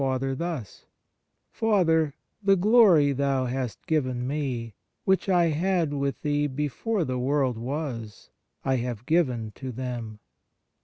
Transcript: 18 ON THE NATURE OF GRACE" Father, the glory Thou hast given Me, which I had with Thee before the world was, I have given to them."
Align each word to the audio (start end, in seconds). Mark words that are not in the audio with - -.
18 0.03 0.07
ON 0.13 0.19
THE 0.19 0.25
NATURE 0.25 0.31
OF 0.31 0.37
GRACE" 0.39 0.85
Father, 1.51 2.13
the 2.41 2.55
glory 2.55 3.11
Thou 3.11 3.45
hast 3.45 3.85
given 3.85 4.25
Me, 4.25 4.73
which 5.05 5.29
I 5.29 5.49
had 5.49 5.93
with 5.93 6.19
Thee 6.23 6.47
before 6.47 7.05
the 7.05 7.19
world 7.19 7.55
was, 7.59 8.31
I 8.65 8.77
have 8.77 9.05
given 9.05 9.51
to 9.53 9.71
them." 9.71 10.17